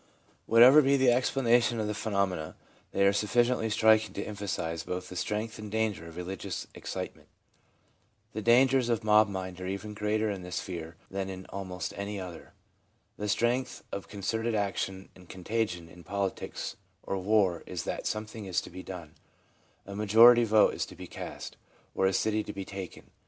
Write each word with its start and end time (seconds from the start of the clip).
Whatever 0.47 0.81
be 0.81 0.97
the 0.97 1.11
explanation 1.11 1.79
of 1.79 1.85
the 1.85 1.93
phenomena, 1.93 2.55
they 2.91 3.05
are 3.05 3.13
sufficiently 3.13 3.69
striking 3.69 4.13
to 4.15 4.23
emphasise 4.23 4.81
both 4.81 5.09
the 5.09 5.15
strength 5.15 5.59
and 5.59 5.69
danger 5.69 6.07
of 6.07 6.17
religious 6.17 6.65
excitement. 6.73 7.27
The 8.33 8.41
dangers 8.41 8.89
of 8.89 9.03
mob 9.03 9.29
mind 9.29 9.61
are 9.61 9.67
even 9.67 9.93
greater 9.93 10.27
in 10.27 10.41
this 10.41 10.55
sphere 10.55 10.95
than 11.11 11.29
in 11.29 11.45
almost 11.49 11.93
any 11.95 12.19
other. 12.19 12.53
The 13.19 13.29
strength 13.29 13.83
of 13.91 14.07
concerted 14.07 14.55
action 14.55 15.09
and 15.15 15.29
con 15.29 15.43
tagion 15.43 15.87
in 15.87 16.03
politics 16.03 16.77
or 17.03 17.19
war 17.19 17.61
is 17.67 17.83
that 17.83 18.07
something 18.07 18.45
is 18.45 18.59
to 18.61 18.71
be 18.71 18.81
done— 18.81 19.13
a 19.85 19.95
majority 19.95 20.45
vote 20.45 20.73
is 20.73 20.87
to 20.87 20.95
be 20.95 21.05
cast, 21.05 21.57
or 21.93 22.07
a 22.07 22.13
city 22.13 22.43
to 22.45 22.53
be 22.53 22.65
taken. 22.65 23.11